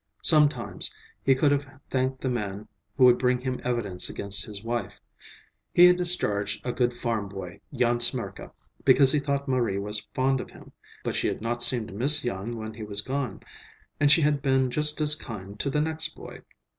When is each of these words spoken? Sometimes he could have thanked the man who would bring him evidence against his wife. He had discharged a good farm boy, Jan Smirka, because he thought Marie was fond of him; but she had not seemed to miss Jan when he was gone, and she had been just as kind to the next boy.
Sometimes 0.23 0.91
he 1.23 1.35
could 1.35 1.51
have 1.51 1.67
thanked 1.91 2.21
the 2.21 2.27
man 2.29 2.67
who 2.97 3.05
would 3.05 3.19
bring 3.19 3.39
him 3.39 3.61
evidence 3.63 4.09
against 4.09 4.43
his 4.43 4.63
wife. 4.63 4.99
He 5.75 5.85
had 5.85 5.95
discharged 5.97 6.65
a 6.65 6.71
good 6.73 6.91
farm 6.91 7.29
boy, 7.29 7.61
Jan 7.71 7.99
Smirka, 7.99 8.51
because 8.83 9.11
he 9.11 9.19
thought 9.19 9.47
Marie 9.47 9.77
was 9.77 10.07
fond 10.15 10.41
of 10.41 10.49
him; 10.49 10.71
but 11.03 11.13
she 11.13 11.27
had 11.27 11.39
not 11.39 11.61
seemed 11.61 11.89
to 11.89 11.93
miss 11.93 12.21
Jan 12.21 12.57
when 12.57 12.73
he 12.73 12.83
was 12.83 13.01
gone, 13.03 13.41
and 13.99 14.09
she 14.09 14.21
had 14.21 14.41
been 14.41 14.71
just 14.71 14.99
as 15.01 15.13
kind 15.13 15.59
to 15.59 15.69
the 15.69 15.81
next 15.81 16.15
boy. 16.15 16.41